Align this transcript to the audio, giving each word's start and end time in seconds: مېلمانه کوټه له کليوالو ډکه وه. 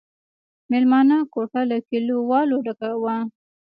مېلمانه 0.71 1.17
کوټه 1.33 1.61
له 1.69 1.77
کليوالو 1.89 2.57
ډکه 2.65 2.89
وه. 3.03 3.15